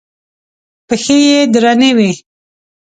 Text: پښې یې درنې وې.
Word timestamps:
پښې 0.87 1.17
یې 1.29 1.39
درنې 1.53 1.91
وې. 1.97 2.11